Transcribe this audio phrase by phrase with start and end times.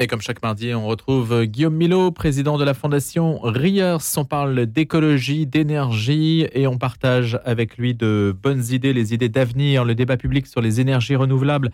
[0.00, 3.98] Et comme chaque mardi, on retrouve Guillaume Milot, président de la fondation Riers.
[4.16, 9.84] On parle d'écologie, d'énergie et on partage avec lui de bonnes idées, les idées d'avenir.
[9.84, 11.70] Le débat public sur les énergies renouvelables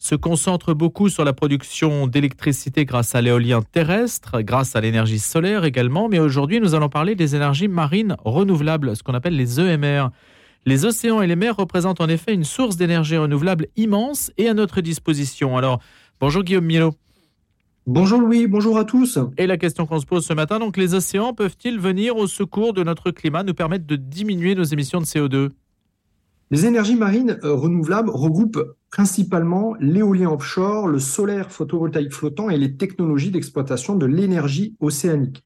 [0.00, 5.64] se concentre beaucoup sur la production d'électricité grâce à l'éolien terrestre, grâce à l'énergie solaire
[5.64, 6.08] également.
[6.08, 10.08] Mais aujourd'hui, nous allons parler des énergies marines renouvelables, ce qu'on appelle les EMR.
[10.66, 14.54] Les océans et les mers représentent en effet une source d'énergie renouvelable immense et à
[14.54, 15.56] notre disposition.
[15.56, 15.80] Alors,
[16.20, 16.94] bonjour Guillaume Milot.
[17.86, 19.18] Bonjour Louis, bonjour à tous.
[19.38, 22.74] Et la question qu'on se pose ce matin, donc les océans peuvent-ils venir au secours
[22.74, 25.48] de notre climat, nous permettre de diminuer nos émissions de CO2
[26.50, 32.76] Les énergies marines euh, renouvelables regroupent principalement l'éolien offshore, le solaire photovoltaïque flottant et les
[32.76, 35.42] technologies d'exploitation de l'énergie océanique.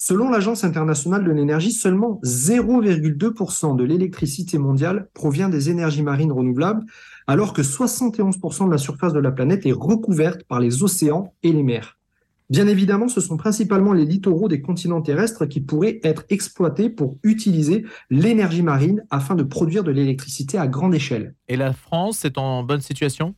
[0.00, 6.84] Selon l'Agence internationale de l'énergie, seulement 0,2% de l'électricité mondiale provient des énergies marines renouvelables,
[7.26, 11.52] alors que 71% de la surface de la planète est recouverte par les océans et
[11.52, 11.98] les mers.
[12.48, 17.18] Bien évidemment, ce sont principalement les littoraux des continents terrestres qui pourraient être exploités pour
[17.24, 21.34] utiliser l'énergie marine afin de produire de l'électricité à grande échelle.
[21.48, 23.34] Et la France est en bonne situation?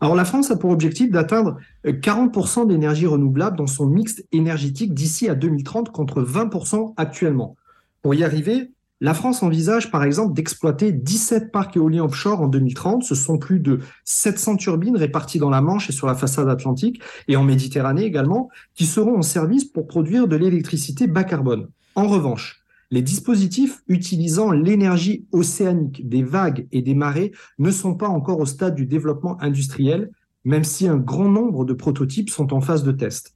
[0.00, 4.94] Alors la France a pour objectif d'atteindre 40% euh, d'énergie renouvelable dans son mix énergétique
[4.94, 7.56] d'ici à 2030 contre 20% actuellement.
[8.02, 13.02] Pour y arriver, la France envisage par exemple d'exploiter 17 parcs éoliens offshore en 2030.
[13.02, 17.00] Ce sont plus de 700 turbines réparties dans la Manche et sur la façade atlantique
[17.26, 21.68] et en Méditerranée également, qui seront en service pour produire de l'électricité bas carbone.
[21.94, 22.59] En revanche,
[22.90, 28.46] les dispositifs utilisant l'énergie océanique des vagues et des marées ne sont pas encore au
[28.46, 30.10] stade du développement industriel,
[30.44, 33.34] même si un grand nombre de prototypes sont en phase de test.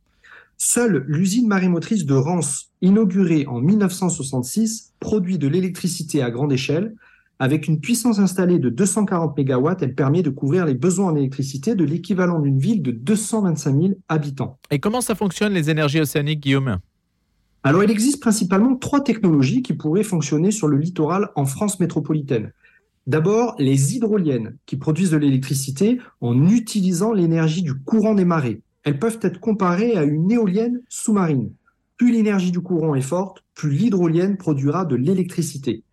[0.56, 6.94] Seule l'usine marémotrice de Rance, inaugurée en 1966, produit de l'électricité à grande échelle.
[7.40, 11.74] Avec une puissance installée de 240 MW, elle permet de couvrir les besoins en électricité
[11.74, 14.58] de l'équivalent d'une ville de 225 000 habitants.
[14.70, 16.78] Et comment ça fonctionne les énergies océaniques, Guillaume?
[17.66, 22.52] Alors, il existe principalement trois technologies qui pourraient fonctionner sur le littoral en France métropolitaine.
[23.06, 28.60] D'abord, les hydroliennes, qui produisent de l'électricité en utilisant l'énergie du courant des marées.
[28.82, 31.52] Elles peuvent être comparées à une éolienne sous-marine.
[31.96, 35.84] Plus l'énergie du courant est forte, plus l'hydrolienne produira de l'électricité.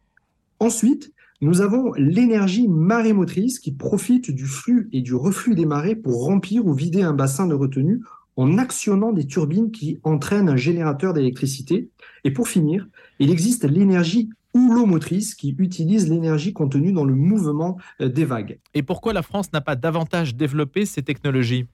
[0.59, 6.25] Ensuite, nous avons l'énergie marémotrice qui profite du flux et du reflux des marées pour
[6.25, 8.01] remplir ou vider un bassin de retenue
[8.37, 11.89] en actionnant des turbines qui entraînent un générateur d'électricité.
[12.23, 12.87] Et pour finir,
[13.19, 18.59] il existe l'énergie houlomotrice qui utilise l'énergie contenue dans le mouvement euh, des vagues.
[18.73, 21.67] Et pourquoi la France n'a pas davantage développé ces technologies?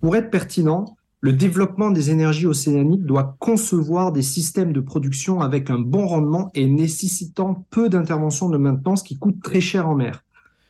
[0.00, 5.70] Pour être pertinent, le développement des énergies océaniques doit concevoir des systèmes de production avec
[5.70, 10.22] un bon rendement et nécessitant peu d'interventions de maintenance qui coûtent très cher en mer.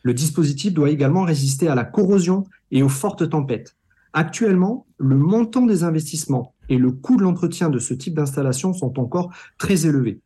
[0.02, 3.76] Le dispositif doit également résister à la corrosion et aux fortes tempêtes.
[4.18, 8.98] Actuellement, le montant des investissements et le coût de l'entretien de ce type d'installation sont
[8.98, 10.22] encore très élevés.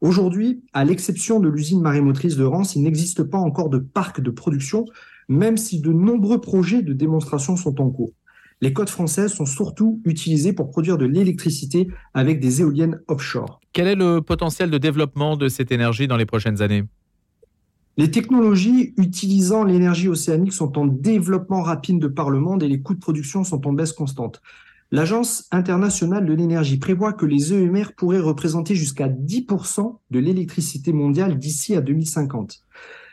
[0.00, 4.32] Aujourd'hui, à l'exception de l'usine marémotrice de Rance, il n'existe pas encore de parc de
[4.32, 4.86] production,
[5.28, 8.10] même si de nombreux projets de démonstration sont en cours.
[8.60, 13.60] Les côtes françaises sont surtout utilisées pour produire de l'électricité avec des éoliennes offshore.
[13.72, 16.82] Quel est le potentiel de développement de cette énergie dans les prochaines années?
[17.98, 22.80] Les technologies utilisant l'énergie océanique sont en développement rapide de par le monde et les
[22.80, 24.40] coûts de production sont en baisse constante.
[24.92, 31.38] L'Agence internationale de l'énergie prévoit que les EMR pourraient représenter jusqu'à 10% de l'électricité mondiale
[31.38, 32.62] d'ici à 2050.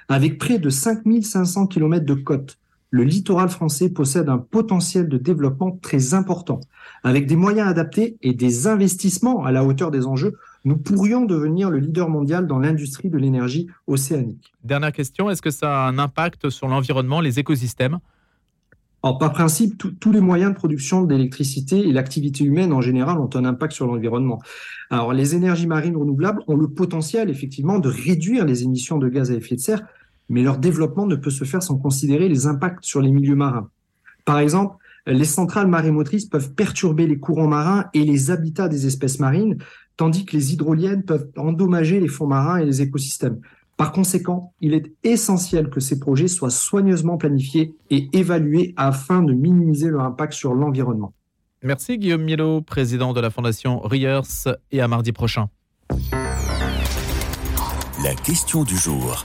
[0.07, 2.59] Avec près de 5500 km de côtes,
[2.91, 6.59] le littoral français possède un potentiel de développement très important.
[7.03, 10.35] Avec des moyens adaptés et des investissements à la hauteur des enjeux,
[10.65, 14.53] nous pourrions devenir le leader mondial dans l'industrie de l'énergie océanique.
[14.63, 17.99] Dernière question, est-ce que ça a un impact sur l'environnement, les écosystèmes?
[19.03, 23.29] Alors, par principe, tous les moyens de production d'électricité et l'activité humaine en général ont
[23.35, 24.41] un impact sur l'environnement.
[24.89, 29.29] Alors, les énergies marines renouvelables ont le potentiel, effectivement, de réduire les émissions de gaz
[29.29, 29.83] à effet de serre,
[30.27, 33.69] mais leur développement ne peut se faire sans considérer les impacts sur les milieux marins.
[34.25, 39.19] Par exemple, les centrales marémotrices peuvent perturber les courants marins et les habitats des espèces
[39.19, 39.57] marines,
[39.97, 43.39] tandis que les hydroliennes peuvent endommager les fonds marins et les écosystèmes.
[43.77, 49.33] Par conséquent, il est essentiel que ces projets soient soigneusement planifiés et évalués afin de
[49.33, 51.13] minimiser leur impact sur l'environnement.
[51.61, 54.21] Merci Guillaume Mielo, président de la Fondation Riers,
[54.71, 55.49] et à mardi prochain.
[58.03, 59.23] La question du jour.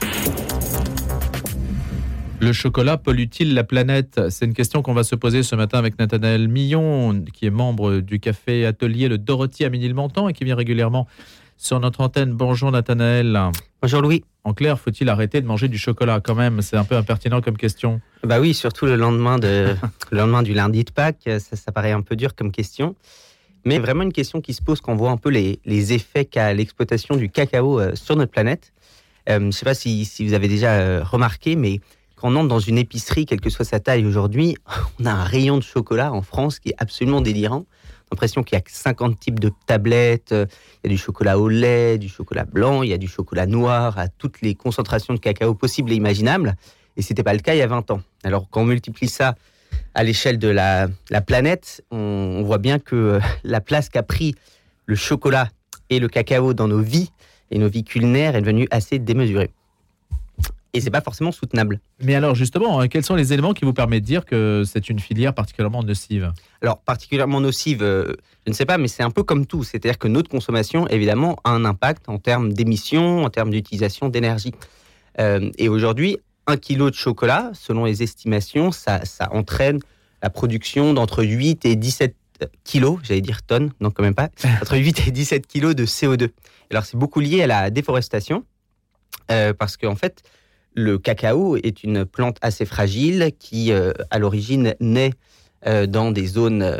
[2.41, 4.19] Le chocolat pollue-t-il la planète?
[4.29, 7.99] C'est une question qu'on va se poser ce matin avec Nathanaël Millon, qui est membre
[7.99, 11.07] du café atelier Le Dorothy à Ménilmontant et qui vient régulièrement
[11.55, 12.33] sur notre antenne.
[12.33, 13.39] Bonjour Nathanaël.
[13.79, 14.23] Bonjour Louis.
[14.43, 16.63] En clair, faut-il arrêter de manger du chocolat quand même?
[16.63, 18.01] C'est un peu impertinent comme question.
[18.23, 19.75] Bah oui, surtout le lendemain, de,
[20.09, 22.95] le lendemain du lundi de Pâques, ça, ça, paraît un peu dur comme question.
[23.65, 26.25] Mais vraiment une question qui se pose quand on voit un peu les, les effets
[26.25, 28.73] qu'a l'exploitation du cacao euh, sur notre planète.
[29.29, 31.81] Euh, je ne sais pas si, si, vous avez déjà euh, remarqué, mais
[32.21, 34.55] quand on entre dans une épicerie, quelle que soit sa taille aujourd'hui,
[34.99, 37.65] on a un rayon de chocolat en France qui est absolument délirant
[38.11, 40.31] l'impression qu'il y a 50 types de tablettes.
[40.33, 40.47] Il
[40.83, 43.97] y a du chocolat au lait, du chocolat blanc, il y a du chocolat noir,
[43.97, 46.55] à toutes les concentrations de cacao possibles et imaginables.
[46.97, 48.01] Et ce n'était pas le cas il y a 20 ans.
[48.25, 49.35] Alors, quand on multiplie ça
[49.93, 50.89] à l'échelle de la,
[51.25, 54.35] planète, on, voit bien que la place qu'a pris
[54.87, 55.47] le chocolat
[55.89, 57.11] et le cacao dans nos vies
[57.49, 59.51] et nos vies culinaires est devenue assez démesurée
[60.73, 61.79] et c'est pas forcément soutenable.
[62.01, 64.89] Mais alors justement, hein, quels sont les éléments qui vous permettent de dire que c'est
[64.89, 66.31] une filière particulièrement nocive?
[66.61, 68.13] Alors particulièrement nocive, euh,
[68.45, 71.37] je ne sais pas, mais c'est un peu comme tout, c'est-à-dire que notre consommation évidemment
[71.43, 74.53] a un impact en termes d'émissions, en termes d'utilisation d'énergie.
[75.19, 79.79] Euh, et aujourd'hui, un kilo de chocolat, selon les estimations, ça, ça entraîne
[80.23, 82.15] la production d'entre 8 et 17
[82.63, 84.29] kilos, j'allais dire tonnes, non quand même pas,
[84.61, 86.29] entre 8 et 17 kilos de CO2.
[86.69, 88.45] Alors c'est beaucoup lié à la déforestation,
[89.29, 90.23] euh, parce qu'en en fait,
[90.73, 95.11] le cacao est une plante assez fragile qui, euh, à l'origine, naît
[95.67, 96.79] euh, dans des zones euh,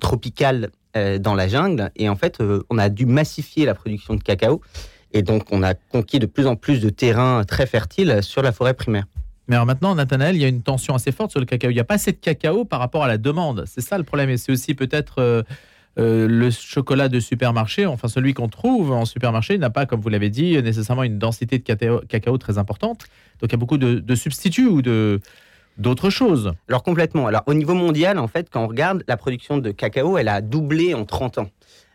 [0.00, 0.70] tropicales
[1.18, 1.90] dans la jungle.
[1.96, 2.40] Et en fait,
[2.70, 4.60] on a dû massifier la production de cacao.
[5.12, 8.52] Et donc, on a conquis de plus en plus de terrains très fertiles sur la
[8.52, 9.06] forêt primaire.
[9.48, 11.68] Mais alors maintenant, Nathanaël, il y a une tension assez forte sur le cacao.
[11.68, 13.64] Il n'y a pas assez de cacao par rapport à la demande.
[13.66, 14.30] C'est ça le problème.
[14.30, 15.44] Et c'est aussi peut-être
[15.98, 20.08] euh, le chocolat de supermarché, enfin celui qu'on trouve en supermarché, n'a pas, comme vous
[20.08, 21.64] l'avez dit, nécessairement une densité de
[22.08, 23.06] cacao, très importante.
[23.40, 26.52] Donc il y a beaucoup de, substituts ou d'autres choses.
[26.68, 27.26] Alors complètement.
[27.26, 30.40] Alors au niveau mondial, en fait, quand on regarde la production de cacao, elle a
[30.40, 31.50] doublé en 30 ans.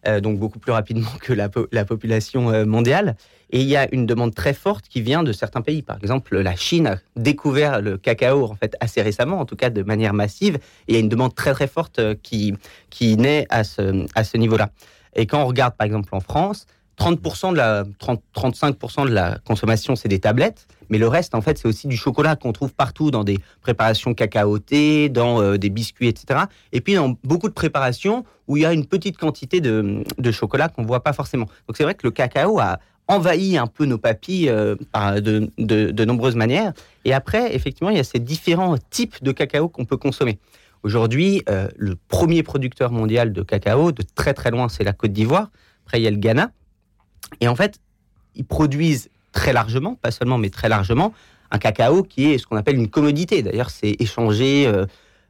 [0.08, 1.50] Euh, donc beaucoup plus rapidement que la,
[1.86, 3.16] population euh, mondiale.
[3.52, 5.82] Et il y a une demande très forte qui vient de certains pays.
[5.82, 9.70] Par exemple, la Chine a découvert le cacao en fait assez récemment, en tout cas
[9.70, 10.56] de manière massive.
[10.88, 12.54] Et il y a une demande très très forte euh, qui,
[12.90, 14.70] qui naît à ce, à ce niveau-là.
[15.16, 16.68] Et quand on regarde par exemple en France,
[17.00, 20.68] 30% de la, 30, 35% de la consommation, c'est des tablettes.
[20.90, 24.14] Mais le reste, en fait, c'est aussi du chocolat qu'on trouve partout dans des préparations
[24.14, 26.42] cacaotées, dans euh, des biscuits, etc.
[26.74, 30.32] Et puis dans beaucoup de préparations où il y a une petite quantité de, de
[30.32, 31.46] chocolat qu'on ne voit pas forcément.
[31.68, 32.80] Donc c'est vrai que le cacao a
[33.10, 34.76] envahi un peu nos papilles euh,
[35.20, 36.74] de, de, nombreuses manières.
[37.04, 40.40] Et après, effectivement, il y a ces différents types de cacao qu'on peut consommer.
[40.84, 45.12] Aujourd'hui, euh, le premier producteur mondial de cacao, de très très loin, c'est la Côte
[45.12, 45.50] d'Ivoire.
[45.86, 46.52] Après, il y a le Ghana.
[47.42, 47.80] Et en fait,
[48.36, 51.14] ils produisent très largement, pas seulement, mais très largement,
[51.52, 53.42] un cacao qui est ce qu'on appelle une commodité.
[53.42, 54.86] D'ailleurs, c'est échangé euh,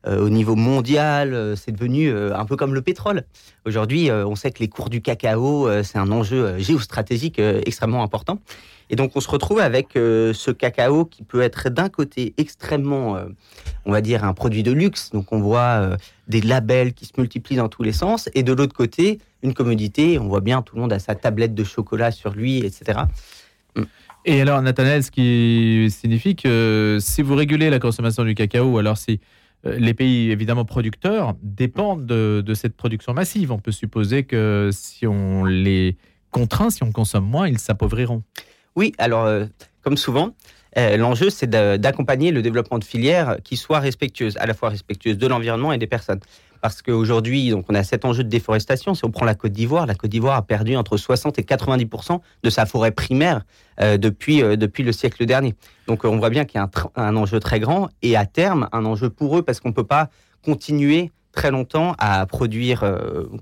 [0.07, 3.23] au niveau mondial, euh, c'est devenu un peu comme le pétrole.
[3.65, 8.39] Aujourd'hui, on sait que les cours du cacao, c'est un enjeu géostratégique extrêmement important.
[8.89, 13.19] Et donc, on se retrouve avec ce cacao qui peut être d'un côté extrêmement,
[13.85, 15.11] on va dire, un produit de luxe.
[15.11, 15.97] Donc, on voit
[16.27, 18.29] des labels qui se multiplient dans tous les sens.
[18.33, 20.17] Et de l'autre côté, une commodité.
[20.17, 23.01] On voit bien, tout le monde a sa tablette de chocolat sur lui, etc.
[24.25, 28.97] Et alors, Nathanaël, ce qui signifie que si vous régulez la consommation du cacao, alors
[28.97, 29.15] si euh,
[29.63, 35.43] les pays évidemment producteurs dépendent de, cette production massive, on peut supposer que si on
[35.43, 35.97] les
[36.31, 38.23] contraint, si on consomme moins, ils s'appauvriront.
[38.75, 39.45] Oui, alors euh,
[39.81, 40.35] comme souvent,
[40.77, 45.17] euh, l'enjeu c'est d'accompagner le développement de filières qui soient respectueuses, à la fois respectueuses
[45.17, 46.19] de l'environnement et des personnes
[46.61, 48.93] parce qu'aujourd'hui, on a cet enjeu de déforestation.
[48.93, 52.19] Si on prend la Côte d'Ivoire, la Côte d'Ivoire a perdu entre 60 et 90%
[52.43, 53.45] de sa forêt primaire
[53.79, 55.55] euh, depuis, euh, depuis le siècle dernier.
[55.87, 58.85] Donc on voit bien qu'il y a un, enjeu très grand et à terme un
[58.85, 60.09] enjeu pour eux parce qu'on ne peut pas
[60.43, 62.83] continuer très longtemps à produire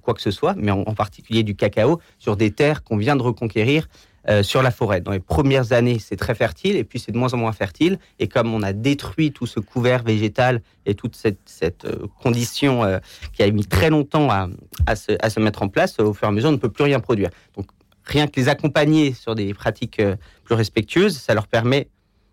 [0.04, 3.22] quoi que ce soit, mais en, particulier du cacao, sur des terres qu'on vient de
[3.22, 3.88] reconquérir
[4.30, 5.00] euh, sur la forêt.
[5.00, 7.98] Dans les premières années, c'est très fertile, et puis c'est de moins en moins fertile.
[8.20, 13.00] Et comme on a détruit tout ce couvert végétal et toute cette, euh, condition euh,
[13.32, 16.50] qui a mis très longtemps à, se, mettre en place, au fur et à mesure,
[16.50, 17.30] on ne peut plus rien produire.
[17.56, 17.68] Donc
[18.04, 20.02] rien que les accompagner sur des pratiques
[20.44, 21.88] plus respectueuses, ça leur permet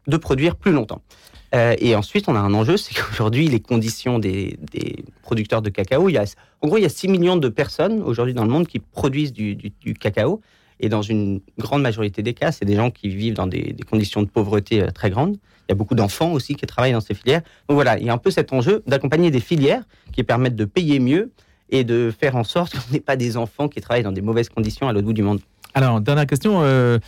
[0.09, 1.01] de produire plus longtemps.
[1.53, 4.59] et ensuite, on a un enjeu, c'est qu'aujourd'hui, les conditions des,
[5.23, 6.25] producteurs de cacao, il y a,
[6.61, 9.33] en gros, il y a 6 millions de personnes aujourd'hui dans le monde qui produisent
[9.33, 10.41] du cacao.
[10.81, 14.23] Et dans une grande majorité des cas, c'est des gens qui vivent dans des, conditions
[14.23, 15.37] de pauvreté euh, très grandes.
[15.69, 17.43] Il y a beaucoup d'enfants aussi qui travaillent dans ces filières.
[17.69, 20.65] Donc voilà, il y a un peu cet enjeu d'accompagner des filières qui permettent de
[20.65, 21.33] payer mieux
[21.71, 24.49] et de faire en sorte qu'on n'ait pas des enfants qui travaillent dans des mauvaises
[24.49, 25.41] conditions à l'autre bout du monde.
[25.75, 26.99] Alors, dernière question, euh,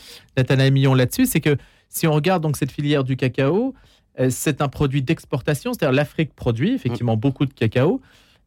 [0.72, 1.56] Millon, là-dessus, c'est que
[1.88, 3.74] si on regarde donc cette filière du cacao,
[4.18, 7.20] euh, c'est un produit d'exportation, c'est-à-dire l'Afrique produit effectivement mm.
[7.20, 8.00] beaucoup de cacao,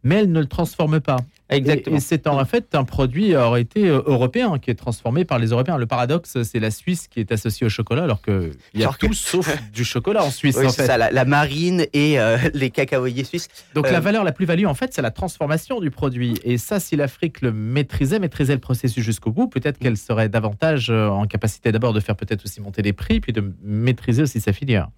[0.03, 1.17] mais elle ne le transforme pas.
[1.49, 1.97] Exactement.
[1.97, 5.77] Et, c'est en fait un produit aurait été européen qui est transformé par les Européens.
[5.77, 9.13] Le paradoxe, c'est la Suisse qui est associée au chocolat, alors qu'il y a tout
[9.13, 10.55] sauf du chocolat en Suisse.
[10.57, 10.87] Oui, en c'est fait.
[10.87, 12.17] ça, la, la marine et
[12.53, 13.47] les cacaoyers suisses.
[13.75, 16.39] Donc la Euh, valeur, la plus-value, en fait, c'est la transformation du produit.
[16.43, 20.89] Et ça, si l'Afrique le maîtrisait, maîtrisait le processus jusqu'au bout, peut-être qu'elle serait davantage
[20.89, 24.39] euh, en capacité d'abord de faire peut-être aussi monter les prix, puis de maîtriser aussi
[24.39, 24.89] sa filière.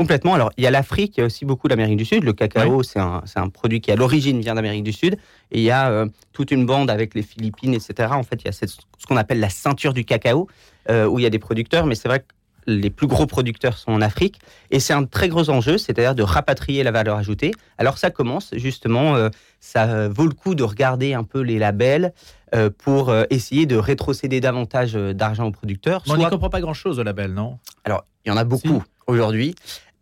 [0.00, 0.32] Complètement.
[0.34, 2.24] Alors, il y a l'Afrique, il y a aussi beaucoup l'Amérique du Sud.
[2.24, 5.16] Le cacao, c'est un, un produit qui, à l'origine, vient d'Amérique du Sud.
[5.50, 8.08] Et il y a euh, toute une bande avec les Philippines, etc.
[8.12, 10.48] En fait, il y a cette- ce qu'on appelle la ceinture du cacao,
[10.88, 12.24] euh, où il y a des producteurs, mais c'est vrai que
[12.66, 14.38] les plus gros producteurs sont en Afrique.
[14.70, 17.50] Et c'est un très gros enjeu, c'est-à-dire de rapatrier la valeur ajoutée.
[17.76, 19.28] Alors, ça commence, justement, euh,
[19.60, 22.14] ça vaut le coup de regarder un peu les labels
[22.54, 26.02] euh, pour euh, essayer de rétrocéder davantage d'argent aux producteurs.
[26.06, 27.58] Mais on n'y Soit- comprend pas grand-chose au label, non?
[27.84, 29.54] Alors, il y en a beaucoup aujourd'hui.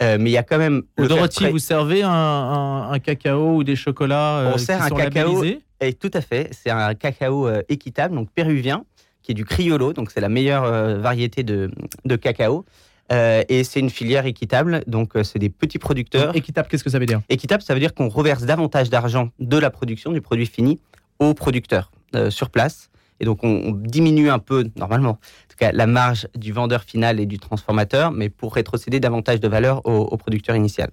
[0.02, 3.56] Euh, mais il y a quand même fair Dorothy, vous servez un, un- un cacao
[3.56, 5.42] ou des chocolats euh, On qui sert un sont cacao
[5.80, 8.84] Et tout à fait, c'est un cacao euh, équitable, donc péruvien,
[9.22, 11.70] qui est du criollo, donc c'est la meilleure euh, variété de,
[12.04, 12.64] de cacao.
[13.10, 16.36] Et c'est une filière équitable, donc c'est des petits producteurs.
[16.36, 17.22] Équitable, qu'est-ce que ça veut dire?
[17.30, 20.78] Équitable, ça veut dire qu'on reverse davantage d'argent de la production du produit fini
[21.18, 21.90] aux producteurs
[22.28, 22.90] sur place.
[23.20, 26.82] Et donc on, on diminue un peu, normalement, en tout cas, la marge du vendeur
[26.82, 30.90] final et du transformateur, mais pour rétrocéder davantage de valeur au, au producteur initial.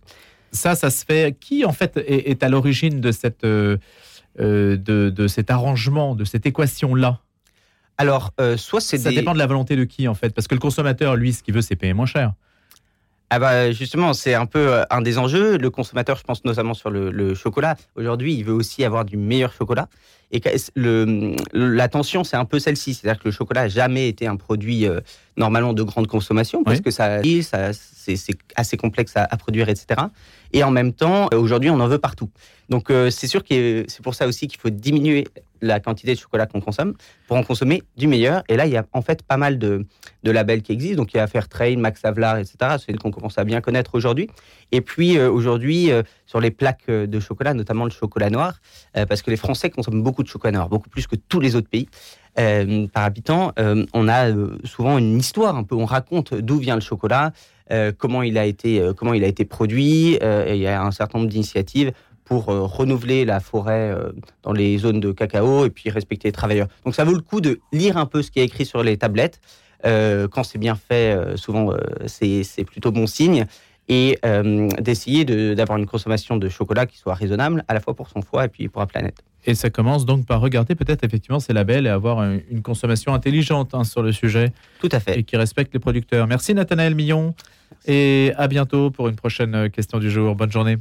[0.52, 1.38] Ça, ça se fait.
[1.40, 3.78] Qui, en fait, est, est à l'origine de, cette, euh,
[4.40, 7.20] euh, de, de cet arrangement, de cette équation-là?
[7.98, 9.18] Alors, euh, soit c'est Ça des...
[9.18, 11.54] dépend de la volonté de qui, en fait Parce que le consommateur, lui, ce qu'il
[11.54, 12.34] veut, c'est payer moins cher.
[13.32, 15.58] Ah bah justement, c'est un peu un des enjeux.
[15.58, 17.76] Le consommateur, je pense notamment sur le, le chocolat.
[17.96, 19.90] Aujourd'hui, il veut aussi avoir du meilleur chocolat.
[20.32, 20.42] Et
[20.76, 22.94] le, la tension, c'est un peu celle-ci.
[22.94, 25.00] C'est-à-dire que le chocolat n'a jamais été un produit euh,
[25.38, 26.84] normalement de grande consommation parce Oui.
[26.84, 28.18] que ça, ça c'est
[28.56, 30.02] assez complexe à, à produire, etc.
[30.54, 32.30] Et en même temps, euh, aujourd'hui, on en veut partout.
[32.70, 35.28] Donc euh, c'est sûr que c'est pour ça aussi qu'il faut diminuer
[35.62, 36.94] la quantité de chocolat qu'on consomme
[37.28, 38.44] pour en consommer du meilleur.
[38.50, 39.86] Et là, il y a en fait pas mal de,
[40.24, 40.98] de labels qui existent.
[40.98, 42.56] Donc il y a Fairtrade, Max Havelaar, etc.
[42.84, 44.28] C'est qu'on commence à bien connaître aujourd'hui.
[44.72, 45.92] Et puis euh, aujourd'hui,
[46.26, 48.60] sur les plaques euh, de chocolat, notamment le chocolat noir,
[48.98, 51.56] euh, parce que les Français consomment beaucoup de chocolat noir, beaucoup plus que tous les
[51.56, 51.88] autres pays
[52.40, 53.54] euh, par habitant.
[53.94, 54.32] on a
[54.66, 55.76] souvent une histoire un peu.
[55.76, 57.32] On raconte d'où vient le chocolat,
[57.98, 60.20] comment il a été, comment il a été produit.
[60.22, 61.94] il y a un certain nombre d'initiatives
[62.26, 63.96] pour renouveler la forêt
[64.44, 66.68] dans les zones de cacao et puis respecter les travailleurs.
[66.84, 68.98] Donc ça vaut le coup de lire un peu ce qui est écrit sur les
[68.98, 69.40] tablettes.
[69.84, 71.72] Quand c'est bien fait, souvent
[72.06, 73.46] c'est plutôt bon signe.
[73.88, 77.94] Et euh, d'essayer de- d'avoir une consommation de chocolat qui soit raisonnable, à la fois
[77.94, 79.24] pour son foie et puis pour la planète.
[79.46, 83.14] Et ça commence donc par regarder peut-être effectivement ces labels et avoir un- une consommation
[83.14, 85.20] intelligente hein, sur le sujet Tout à fait.
[85.20, 86.26] et qui respecte les producteurs.
[86.26, 87.36] Merci Nathanaël Millon
[87.86, 90.34] et à bientôt pour une prochaine euh, question du jour.
[90.36, 90.78] Bonne journée.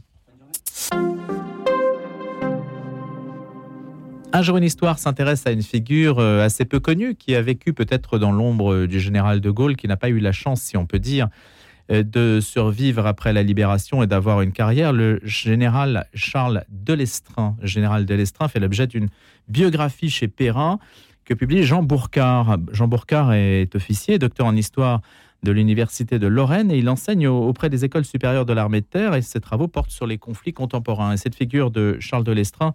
[4.33, 7.73] Un jour une histoire s'intéresse à une figure euh, assez peu connue qui a vécu
[7.73, 10.77] peut-être dans l'ombre euh, du général de Gaulle, qui n'a pas eu la chance, si
[10.77, 11.29] on peut dire,
[11.91, 14.93] de survivre après la libération et d'avoir une carrière.
[14.93, 19.09] Le général Charles Delestrin, général Delestrin, fait l'objet d'une
[19.49, 20.79] biographie chez Perrin
[21.25, 22.59] que publie Jean Bourcard.
[22.73, 25.00] Jean Bourcard est officier, docteur en histoire
[25.43, 28.87] de l'Université de Lorraine et il enseigne au- auprès des écoles supérieures de l'armée de
[28.87, 31.12] terre et ses travaux portent sur les conflits contemporains.
[31.12, 32.73] Et cette figure de Charles Delestrin,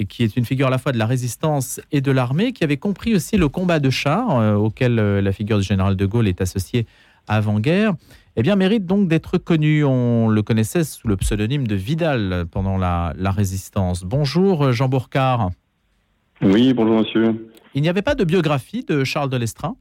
[0.00, 2.64] et qui est une figure à la fois de la résistance et de l'armée, qui
[2.64, 6.06] avait compris aussi le combat de chars euh, auquel euh, la figure du général de
[6.06, 6.86] Gaulle est associée
[7.34, 7.94] avant-guerre,
[8.36, 9.84] eh bien, mérite donc d'être connu.
[9.84, 14.04] On le connaissait sous le pseudonyme de Vidal pendant la, la résistance.
[14.04, 15.50] Bonjour euh, Jean Bourcard.
[16.40, 17.50] Oui, bonjour monsieur.
[17.74, 19.76] Il n'y avait pas de biographie de Charles Delestrin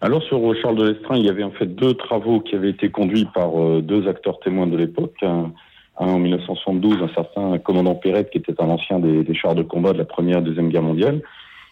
[0.00, 2.90] Alors sur Charles de Lestrin, il y avait en fait deux travaux qui avaient été
[2.90, 5.16] conduits par euh, deux acteurs témoins de l'époque.
[5.22, 5.52] Un,
[5.98, 9.62] un en 1972, un certain commandant Perrette qui était un ancien des, des chars de
[9.62, 11.20] combat de la Première et Deuxième Guerre mondiale.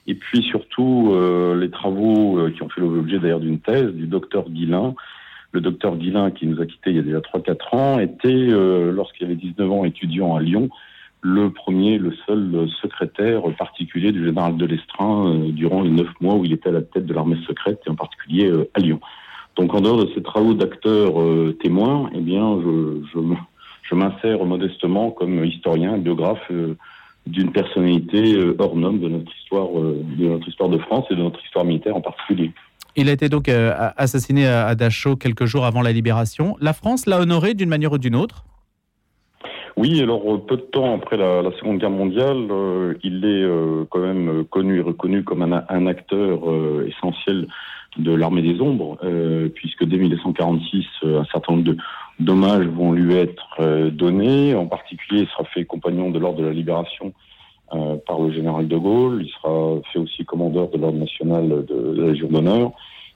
[0.06, 4.06] Et puis surtout euh, les travaux euh, qui ont fait l'objet d'ailleurs d'une thèse du
[4.06, 4.94] docteur Guillain.
[5.52, 8.92] Le docteur Guillain, qui nous a quittés il y a déjà 3-4 ans, était, euh,
[8.92, 10.70] lorsqu'il avait 19 ans, étudiant à Lyon,
[11.22, 16.08] le premier, le seul euh, secrétaire particulier du général de Lestrin euh, durant les neuf
[16.20, 18.80] mois où il était à la tête de l'armée secrète, et en particulier euh, à
[18.80, 19.00] Lyon.
[19.56, 21.14] Donc en dehors de ces travaux d'acteurs
[21.60, 23.18] témoins, eh bien, je, je,
[23.82, 26.50] je m'insère modestement comme historien, biographe
[27.26, 31.14] d'une personnalité euh, hors norme de notre histoire, euh, de notre histoire de France et
[31.14, 32.52] de notre histoire militaire en particulier.
[32.96, 36.56] Il a été donc euh, assassiné à Dachau quelques jours avant la libération.
[36.60, 38.44] La France l'a honoré d'une manière ou d'une autre?
[39.76, 43.84] Oui, alors peu de temps après la, la Seconde Guerre mondiale, euh, il est euh,
[43.88, 47.46] quand même connu et reconnu comme un, un acteur euh, essentiel
[47.96, 48.98] de l'armée des ombres,
[49.54, 51.76] puisque dès 1946, euh, un certain nombre de
[52.20, 54.54] d'hommages vont lui être euh, donnés.
[54.54, 57.12] En particulier, il sera fait compagnon de l'ordre de la libération
[58.04, 59.22] par le général de Gaulle.
[59.24, 62.72] Il sera fait aussi commandeur de l'ordre national de, la Légion d'honneur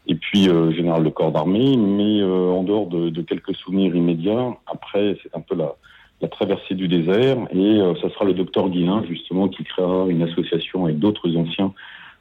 [0.06, 1.76] et puis général de corps d'armée.
[1.76, 5.74] Mais en dehors de, de, quelques souvenirs immédiats, après, c'est un peu la,
[6.20, 7.36] la traversée du désert.
[7.50, 11.74] Et ça sera le docteur Guillain, justement, qui créera une association avec d'autres anciens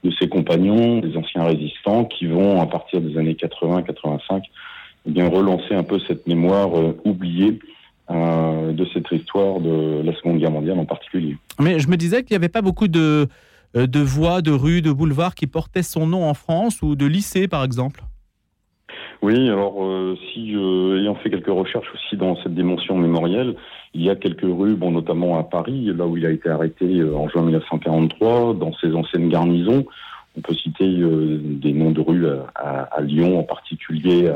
[0.03, 4.43] de ses compagnons, des anciens résistants, qui vont, à partir des années 80-85,
[5.05, 6.69] eh bien relancer un peu cette mémoire
[7.05, 7.59] oubliée
[8.11, 11.37] euh, de cette histoire de la Seconde Guerre mondiale en particulier.
[11.57, 13.27] Mais je me disais qu'il n'y avait pas beaucoup de,
[13.77, 17.05] euh, de voies, de rues, de boulevards qui portaient son nom en France ou de
[17.05, 18.03] lycées par exemple.
[19.21, 23.55] Oui, alors euh, si ayant fait quelques recherches aussi dans cette dimension mémorielle,
[23.93, 27.01] il y a quelques rues, bon notamment à Paris, là où il a été arrêté
[27.01, 29.85] en juin 1943, dans ses anciennes garnisons.
[30.35, 34.29] On peut citer des noms de rues à, à Lyon en particulier,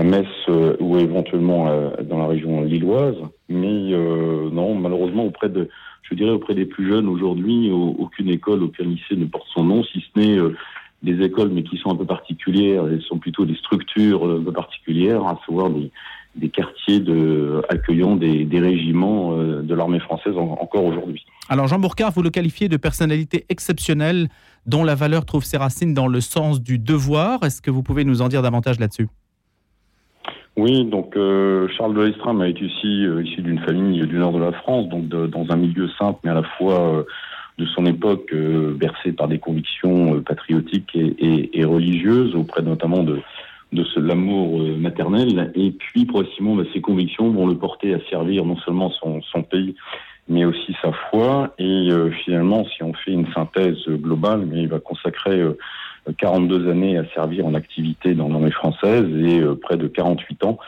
[0.00, 3.16] à Metz euh, ou éventuellement euh, dans la région lilloise.
[3.50, 5.68] Mais euh, non, malheureusement, auprès de,
[6.02, 9.84] je dirais auprès des plus jeunes aujourd'hui, aucune école, aucun lycée ne porte son nom,
[9.84, 10.38] si ce n'est
[11.02, 12.86] des écoles, mais qui sont un peu particulières.
[12.86, 15.90] Elles sont plutôt des structures un peu particulières, à savoir des,
[16.48, 17.02] quartiers
[17.68, 21.24] accueillant des régiments de l'armée française encore aujourd'hui.
[21.48, 24.28] Alors Jean Bourcard, vous le qualifiez de personnalité exceptionnelle
[24.66, 27.42] dont la valeur trouve ses racines dans le sens du devoir.
[27.44, 29.08] Est-ce que vous pouvez nous en dire davantage là-dessus?
[30.56, 34.40] Oui, donc euh, Charles de Lestram été ici euh, issu d'une famille du nord de
[34.40, 37.02] la France, donc dans un milieu simple, mais à la fois euh,
[37.58, 43.20] de son époque bercé par des convictions patriotiques et, religieuses, auprès notamment de,
[43.72, 45.52] de, l'amour maternel.
[45.54, 49.42] Et puis progressivement, bah, ces convictions vont le porter à servir non seulement son, son
[49.42, 49.74] pays,
[50.26, 51.52] mais aussi sa foi.
[51.58, 51.90] Et
[52.24, 55.42] finalement, si on fait une synthèse globale, mais il va consacrer
[56.18, 60.58] 42 années à servir en activité dans l'armée française et euh, près de 48 ans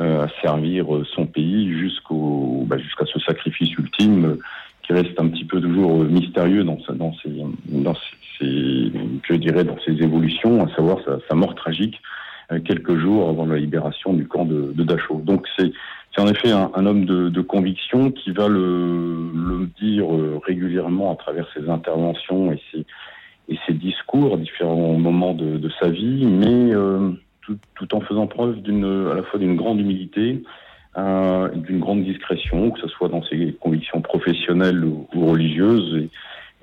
[0.00, 4.38] euh, à servir euh, son pays jusqu'au bah, jusqu'à ce sacrifice ultime
[4.82, 7.30] qui reste un petit peu toujours mystérieux dans, dans, ses,
[7.66, 7.94] dans
[8.38, 8.92] ses,
[9.28, 12.00] je dirais, dans ses évolutions, à savoir sa, mort tragique
[12.64, 15.20] quelques jours avant la libération du camp de, de Dachau.
[15.22, 15.72] Donc c'est
[16.16, 20.06] c'est en effet un, homme de, de, conviction qui va le, le dire
[20.42, 22.86] régulièrement à travers ses interventions et ses,
[23.48, 27.10] et ses discours à différents moments de, de sa vie, mais euh,
[27.42, 30.42] tout, tout, en faisant preuve d'une à la fois d'une grande humilité,
[30.96, 35.96] euh, d'une grande discrétion, que ce soit dans ses convictions professionnelles ou, religieuses.
[35.96, 36.10] Et,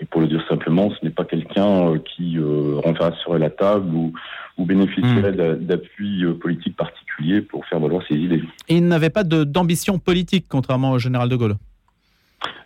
[0.01, 3.93] et, pour le dire simplement, ce n'est pas quelqu'un euh, qui euh, renverserait la table
[3.95, 4.13] ou,
[4.57, 5.65] ou bénéficierait mmh.
[5.65, 8.43] d'appui euh, politique particulier pour faire valoir ses idées.
[8.67, 11.55] Et il n'avait pas d'ambition politique, contrairement au général de Gaulle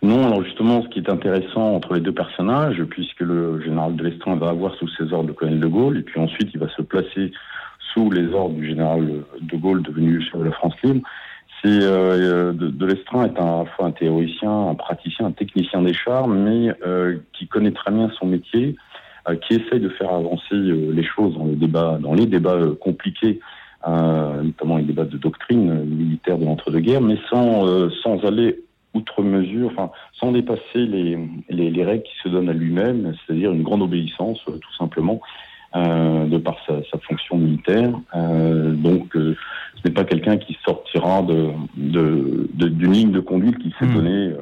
[0.02, 4.04] non, alors justement, ce qui est intéressant entre les deux personnages, puisque le général de
[4.04, 6.68] l'Estran va avoir sous ses ordres le colonel de Gaulle, et puis ensuite il va
[6.70, 7.32] se placer
[7.92, 11.02] sous les ordres du général de Gaulle devenu chef de la France libre,
[11.62, 15.82] c'est euh, de, de l'Estran est à la fois un théoricien, un praticien, un technicien
[15.82, 18.76] des chars, mais euh, qui connaît très bien son métier,
[19.28, 23.40] euh, qui essaye de faire avancer les choses dans, le débat, dans les débats compliqués,
[23.86, 28.60] notamment les débats de doctrine militaire de l'entre-deux-guerres, mais sans, sans aller
[28.94, 33.62] outre mesure, enfin, sans dépasser les, les, règles qui se donnent à lui-même, c'est-à-dire une
[33.62, 35.20] grande obéissance, euh, tout simplement,
[35.76, 37.92] euh, de par sa, fonction militaire.
[38.14, 39.36] Euh, donc, ce
[39.84, 43.94] n'est pas quelqu'un qui sortira de, d'une ligne de conduite qui s'est hmm.
[43.94, 44.32] donnée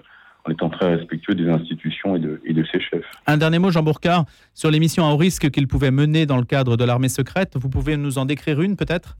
[0.47, 3.05] en étant très respectueux des institutions et de, et de ses chefs.
[3.27, 6.39] Un dernier mot, Jean Bourcard, sur les missions à haut risque qu'il pouvait mener dans
[6.39, 7.57] le cadre de l'armée secrète.
[7.57, 9.17] Vous pouvez nous en décrire une, peut-être?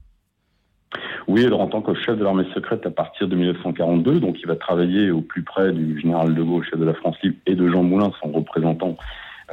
[1.27, 4.47] Oui, alors en tant que chef de l'armée secrète à partir de 1942, donc il
[4.47, 7.55] va travailler au plus près du général de Gaulle, chef de la France libre, et
[7.55, 8.97] de Jean Moulin, son représentant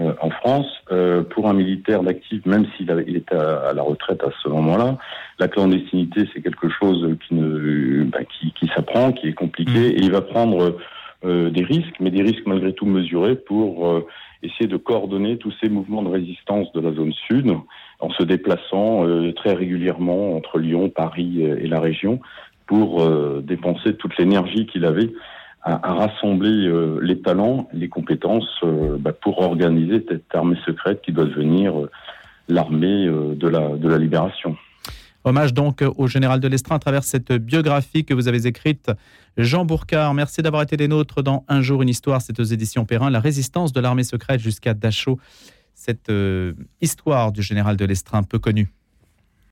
[0.01, 0.67] euh, en France.
[0.93, 4.97] Euh, pour un militaire d'actif, même s'il est à, la retraite à ce moment-là,
[5.39, 9.97] la clandestinité, c'est quelque chose qui, ne, bah, qui, qui s'apprend, qui est compliqué, mmh.
[9.97, 10.77] et il va prendre
[11.25, 14.07] euh, des risques, mais des risques malgré tout mesurés pour euh,
[14.43, 17.57] essayer de coordonner tous ces mouvements de résistance de la zone sud
[18.01, 22.21] en se déplaçant euh, très régulièrement entre Lyon, Paris et la région
[22.67, 23.09] pour
[23.43, 25.13] dépenser toute l'énergie qu'il avait
[25.63, 26.69] à, rassembler
[27.01, 28.61] les talents, les compétences
[28.99, 31.75] bah, pour organiser cette armée secrète qui doit devenir
[32.49, 34.57] l'armée de, la, de la libération.
[35.27, 38.93] Hommage donc au général de l'Estrin à travers cette biographie que vous avez écrite.
[39.37, 42.23] Jean Bourcard, merci d'avoir été des nôtres dans Un jour, une histoire.
[42.23, 45.19] C'est aux éditions Perrin, la résistance de l'armée secrète jusqu'à Dachau.
[45.79, 48.73] Cette euh, histoire du général de l'Estrin peu connue.